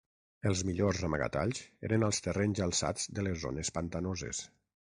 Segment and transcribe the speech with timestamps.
[0.51, 4.45] Els millors amagatalls eren als terrenys alçats de les zones pantanoses.